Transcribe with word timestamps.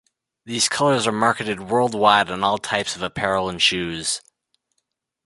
These 0.45 0.67
colors 0.67 1.05
are 1.05 1.11
marketed 1.11 1.59
worldwide 1.59 2.31
on 2.31 2.43
all 2.43 2.57
types 2.57 2.95
of 2.95 3.03
apparel 3.03 3.49
and 3.49 3.61
shoes. 3.61 4.23